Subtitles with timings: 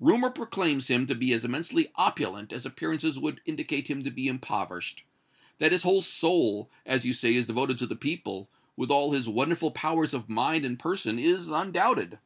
[0.00, 4.26] Rumor proclaims him to be as immensely opulent as appearances would indicate him to be
[4.26, 5.04] impoverished.
[5.58, 9.28] That his whole soul, as you say, is devoted to the people, with all his
[9.28, 12.18] wonderful powers of mind and person, is undoubted.